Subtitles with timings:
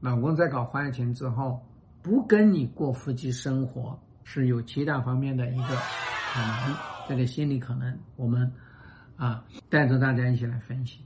[0.00, 1.60] 老公在搞婚外情之后
[2.02, 5.74] 不跟你过夫妻生活，是有其他方面的一个
[6.32, 6.76] 可能，
[7.08, 8.52] 这个心理可能，我们
[9.16, 11.00] 啊带着大家一起来分析。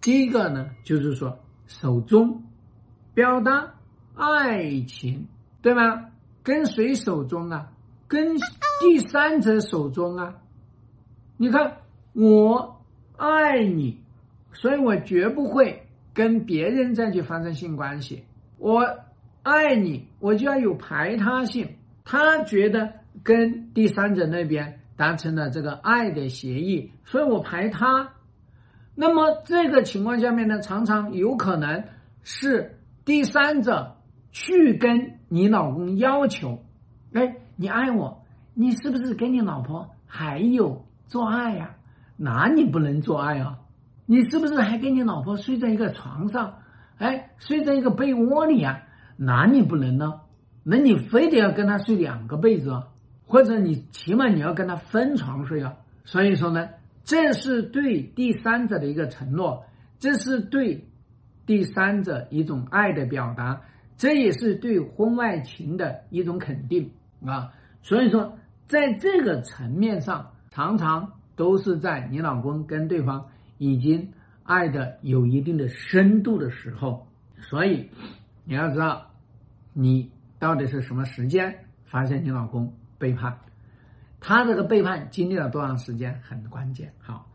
[0.00, 1.36] 第一个呢，就是说
[1.66, 2.44] 手中
[3.14, 3.74] 表达
[4.14, 5.26] 爱情，
[5.60, 6.06] 对吗？
[6.44, 7.72] 跟谁手中啊？
[8.06, 8.36] 跟
[8.80, 10.36] 第三者手中啊？
[11.36, 11.78] 你看，
[12.12, 12.80] 我
[13.16, 14.00] 爱你，
[14.52, 18.24] 所以我绝不会跟别人再去发生性关系。
[18.58, 18.98] 我
[19.42, 21.76] 爱你，我就要有排他性。
[22.04, 28.12] 他觉得跟第三者那边达成了这个爱的协议，所以我排他。
[28.94, 31.84] 那么这个情况下面呢，常常有可能
[32.22, 33.96] 是第三者
[34.30, 36.64] 去跟你老公要求
[37.12, 41.74] ：“哎，你爱我，你是不是跟你老婆还有做爱呀？
[42.16, 43.58] 哪里不能做爱啊？
[44.06, 46.58] 你是不是还跟你老婆睡在一个床上？
[46.98, 48.82] 哎，睡在一个被窝里啊？
[49.16, 50.20] 哪里不能呢？
[50.62, 52.88] 那你非得要跟他睡两个被子啊？
[53.26, 55.74] 或者你起码你要跟他分床睡啊？
[56.04, 56.68] 所以说呢。”
[57.06, 59.64] 这是对第三者的一个承诺，
[60.00, 60.88] 这是对
[61.46, 63.60] 第三者一种爱的表达，
[63.96, 66.90] 这也是对婚外情的一种肯定
[67.24, 67.52] 啊。
[67.80, 73.24] 所以说，在这个层面上，常常都是在你老公跟对方
[73.58, 74.12] 已经
[74.46, 77.06] 爱的有一定的深度的时候。
[77.38, 77.88] 所以
[78.44, 79.10] 你要知道，
[79.72, 83.38] 你到底是什么时间发现你老公背叛。
[84.18, 86.92] 他这个背叛经历了多长时间很关键。
[86.98, 87.30] 好，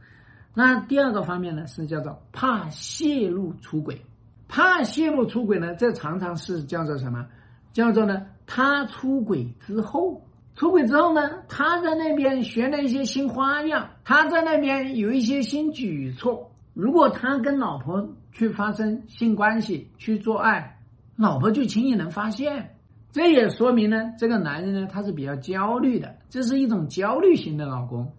[0.53, 4.01] 那第二个方面呢是叫做怕泄露出轨，
[4.47, 7.25] 怕泄露出轨呢，这常常是叫做什么？
[7.71, 10.21] 叫做呢，他出轨之后，
[10.55, 16.50] 出轨之后呢，他在那边学了一些新花样，他在那边有一些新举措。
[16.73, 20.79] 如果他跟老婆去发生性关系去做爱，
[21.15, 22.75] 老婆就轻易能发现。
[23.11, 28.13] 这也说明呢，这个男人呢，他是比较焦虑的，这是一种焦虑型的老公。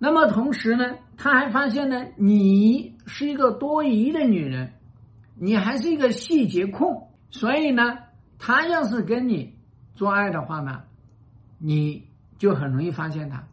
[0.00, 4.72] 那么同时呢，他还发现呢，你是一个多疑的女人，
[5.36, 7.96] 你还是一个细节控，所以呢，
[8.40, 9.54] 他要是跟你
[9.94, 10.82] 做爱的话呢，
[11.58, 12.04] 你
[12.38, 13.46] 就很容易发现他。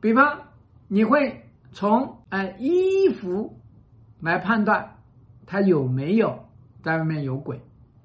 [0.00, 0.42] 比方，
[0.86, 3.58] 你会从呃衣服
[4.24, 4.96] 来判断
[5.46, 6.38] 他有没有
[6.82, 7.60] 在外面有鬼，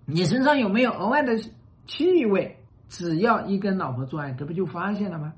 [0.06, 1.40] 你身上有没有额外的。
[1.92, 2.56] 气味，
[2.88, 5.34] 只要一跟老婆做爱，这不就发现了吗？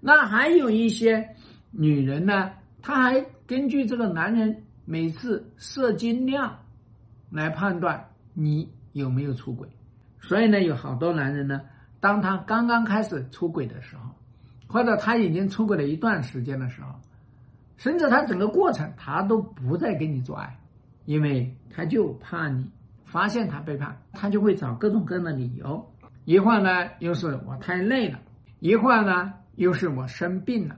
[0.00, 1.28] 那还有一些
[1.72, 6.58] 女人呢，她还根据这个男人每次射精量
[7.28, 8.02] 来判断
[8.32, 9.68] 你有没有出轨。
[10.22, 11.60] 所以呢，有好多男人呢，
[12.00, 14.08] 当他刚刚开始出轨的时候，
[14.66, 16.98] 或者他已经出轨了一段时间的时候，
[17.76, 20.58] 甚至他整个过程他都不再跟你做爱，
[21.04, 22.70] 因为他就怕你。
[23.06, 25.94] 发现他背叛，他就会找各种各样的理由。
[26.24, 28.18] 一会儿呢，又是我太累了；
[28.58, 30.74] 一会儿呢，又是我生病了；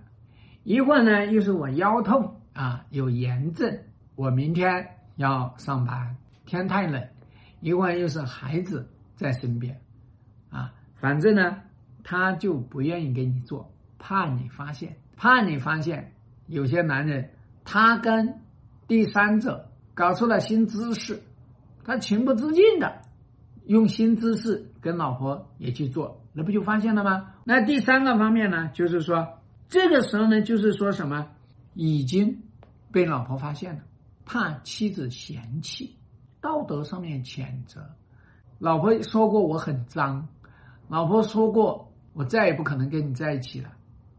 [0.62, 3.74] 一会儿呢，又是我腰痛啊，有炎症，
[4.16, 6.14] 我明天要上班，
[6.44, 7.00] 天太冷；
[7.60, 9.80] 一会儿又是孩子在身边，
[10.50, 11.62] 啊，反正呢，
[12.04, 16.12] 他就不愿意给你做，怕你发现，怕你发现。
[16.46, 17.30] 有些男人，
[17.64, 18.40] 他跟
[18.86, 21.22] 第三者搞出了新姿势。
[21.84, 23.00] 他情不自禁的
[23.66, 27.34] 用新姿势跟老婆也去做，那不就发现了吗？
[27.44, 31.28] 那第三个方面呢，就是说这个时候呢，就是说什么
[31.74, 32.42] 已经
[32.90, 33.82] 被老婆发现了，
[34.24, 35.96] 怕妻子嫌弃，
[36.40, 37.88] 道德上面谴责。
[38.58, 40.26] 老婆说过我很脏，
[40.88, 43.70] 老婆说过我再也不可能跟你在一起了，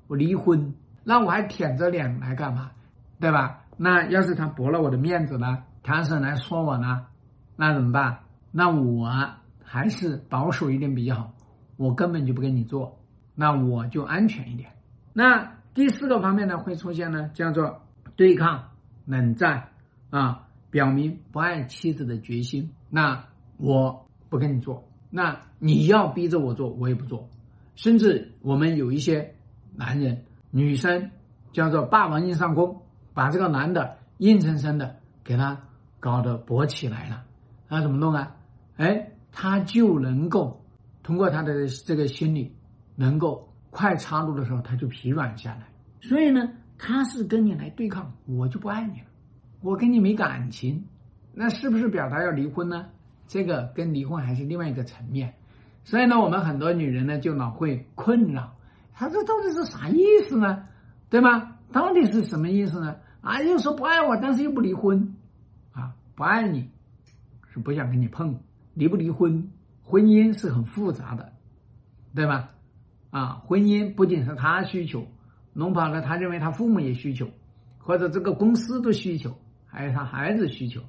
[0.07, 0.73] 我离婚，
[1.09, 2.69] 那我还舔着脸来干嘛？
[3.17, 3.61] 对吧？
[3.77, 5.63] 那要是他驳了我的面子呢？
[5.81, 7.05] 他是来说我呢？
[7.55, 8.19] 那怎么办？
[8.51, 9.09] 那我
[9.63, 11.33] 还是保守一点比较好，
[11.77, 12.99] 我根本就不跟你做，
[13.35, 14.69] 那我就安全一点。
[15.13, 17.81] 那第四个方面呢，会出现呢，叫做
[18.17, 18.61] 对抗、
[19.05, 19.69] 冷战
[20.09, 22.69] 啊，表明不爱妻子的决心。
[22.89, 23.23] 那
[23.55, 27.29] 我不跟你做，那你要逼着我做，我也不做。
[27.75, 29.33] 甚至我们有一些
[29.73, 31.11] 男人、女生
[31.51, 32.81] 叫做霸王硬上弓，
[33.13, 35.59] 把这个男的硬生生的给他
[35.99, 37.23] 搞得勃起来了。
[37.67, 38.35] 那怎么弄啊？
[38.77, 40.63] 哎，他就能够
[41.03, 42.55] 通过他的这个心理，
[42.95, 45.67] 能够快插入的时候，他就疲软下来。
[46.01, 49.07] 所以呢，他是跟你来对抗，我就不爱你了，
[49.61, 50.85] 我跟你没感情，
[51.33, 52.85] 那是不是表达要离婚呢？
[53.27, 55.33] 这个跟离婚还是另外一个层面。
[55.83, 58.55] 所以呢，我们很多女人呢就老会困扰，
[58.97, 60.63] 他这到底是啥意思呢？
[61.07, 61.55] 对吗？
[61.71, 62.95] 到底是什么意思呢？
[63.21, 65.15] 啊，又说不爱我，但是又不离婚，
[65.71, 66.71] 啊，不爱你。
[67.53, 68.39] 是不想跟你碰，
[68.73, 69.51] 离不离婚？
[69.83, 71.31] 婚姻是很复杂的，
[72.15, 72.49] 对吧？
[73.11, 75.07] 啊，婚姻不仅是他需求，
[75.53, 77.29] 弄跑了，他认为他父母也需求，
[77.77, 80.81] 或者这个公司的需求，还有他孩子需求，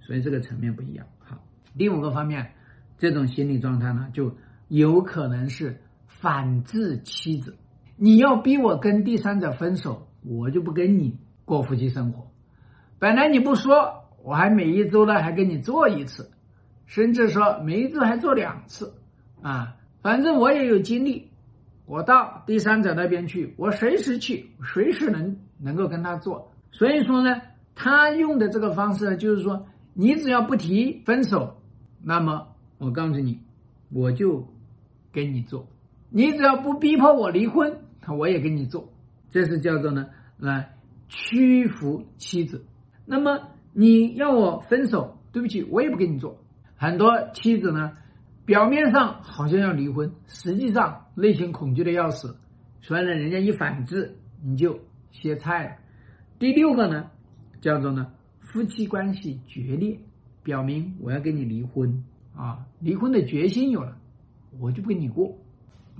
[0.00, 1.06] 所以这个层面不一样。
[1.20, 1.42] 好，
[1.78, 2.52] 第五个方面，
[2.98, 4.36] 这种心理状态呢，就
[4.68, 5.80] 有可能是
[6.22, 7.56] 反制妻子。
[7.96, 12.30] 你要逼我跟第三者分手，我就不跟你过夫妻生活。
[13.00, 16.30] 本来你不说，我还每一周呢还跟你做一次，
[16.86, 18.94] 甚至说每一周还做两次，
[19.42, 21.28] 啊，反正我也有精力，
[21.86, 26.52] 我到第三者那边去，我随时去，随时能能够跟他做。
[26.70, 27.42] 所以说呢，
[27.74, 31.56] 他用的这个方式呢，就是说，你只要不提分手，
[32.00, 32.46] 那么
[32.78, 33.40] 我告诉你，
[33.90, 34.46] 我就
[35.10, 35.66] 跟你做。
[36.12, 37.78] 你只要不逼迫我离婚。
[38.18, 38.92] 我也跟你做，
[39.30, 40.74] 这是叫做呢来
[41.08, 42.66] 屈服妻子。
[43.06, 46.36] 那么你要我分手，对不起，我也不跟你做。
[46.74, 47.96] 很多妻子呢，
[48.44, 52.36] 表面上好像要离婚，实际上内心恐惧的要死。
[52.80, 54.80] 所以呢，人家一反制，你就
[55.12, 55.76] 歇菜了。
[56.40, 57.08] 第六个呢，
[57.60, 59.96] 叫做呢夫妻关系决裂，
[60.42, 62.02] 表明我要跟你离婚
[62.36, 63.96] 啊，离婚的决心有了，
[64.58, 65.38] 我就不跟你过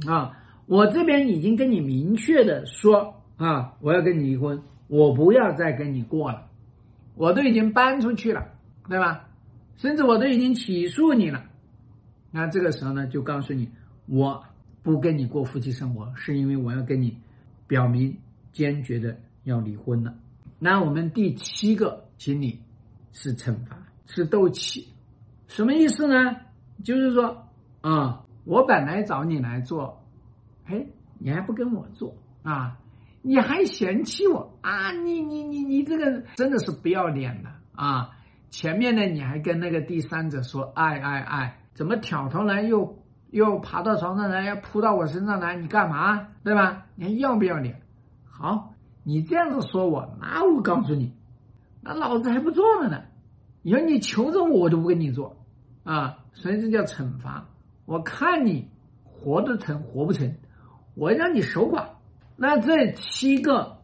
[0.06, 0.38] 啊。
[0.66, 6.48] 我这边已经跟你明确的说啊，我要跟你离婚，我不要再跟你过了，
[7.14, 8.46] 我都已经搬出去了，
[8.88, 9.28] 对吧？
[9.76, 11.44] 甚至我都已经起诉你了，
[12.30, 13.68] 那这个时候呢，就告诉你，
[14.06, 14.42] 我
[14.82, 17.18] 不跟你过夫妻生活，是因为我要跟你
[17.66, 18.16] 表明
[18.52, 20.14] 坚决的要离婚了。
[20.58, 22.60] 那我们第七个心理
[23.10, 24.86] 是惩罚，是斗气，
[25.48, 26.36] 什么意思呢？
[26.84, 27.48] 就是说
[27.80, 30.02] 啊，我本来找你来做。
[30.66, 30.86] 哎，
[31.18, 32.78] 你还不跟我做啊？
[33.20, 34.90] 你还嫌弃我啊？
[34.92, 38.10] 你你你你这个真的是不要脸的啊！
[38.50, 42.98] 前面呢，你还跟那个第三者说爱爱爱，怎么挑头来又
[43.30, 45.56] 又爬到床上来，要扑到我身上来？
[45.56, 46.28] 你干嘛？
[46.42, 46.86] 对吧？
[46.96, 47.80] 你还要不要脸？
[48.24, 48.74] 好，
[49.04, 51.12] 你这样子说我，那我告诉你，
[51.80, 53.02] 那老子还不做了呢！
[53.62, 55.36] 以后你求着我，我都不跟你做
[55.84, 56.18] 啊！
[56.32, 57.46] 所以这叫惩罚。
[57.92, 58.66] 我看你
[59.04, 60.34] 活得成，活不成。
[60.94, 61.86] 我让你守寡，
[62.36, 63.76] 那这七个，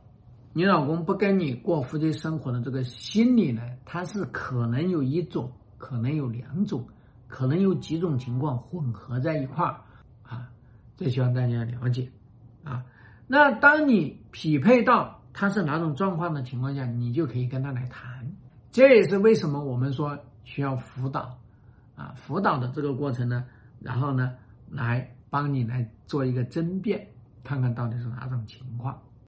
[0.55, 6.87] 你老公不跟你过夫妻生活的这个心理呢，他是可能有一种，可能有两种，
[7.27, 9.79] 可能有几种情况混合在一块儿
[10.23, 10.49] 啊，
[10.97, 12.11] 这希望大家了解
[12.65, 12.83] 啊。
[13.27, 18.27] 那当你匹配到他是哪种状况的情况下，你就可以跟他来谈。
[18.71, 21.39] 这也是为什么我们说需要辅导
[21.95, 23.45] 啊，辅导的这个过程呢，
[23.81, 24.35] 然后呢
[24.71, 25.15] 来。
[25.31, 27.07] 帮你来做一个争辩，
[27.45, 28.99] 看看到底是哪种情况。